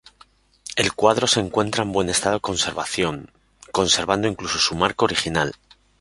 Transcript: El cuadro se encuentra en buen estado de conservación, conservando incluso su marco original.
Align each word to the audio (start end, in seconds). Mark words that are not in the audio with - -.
El 0.75 0.93
cuadro 0.93 1.27
se 1.27 1.39
encuentra 1.41 1.83
en 1.83 1.91
buen 1.91 2.09
estado 2.09 2.37
de 2.37 2.41
conservación, 2.41 3.29
conservando 3.71 4.27
incluso 4.27 4.57
su 4.57 4.73
marco 4.73 5.05
original. 5.05 5.53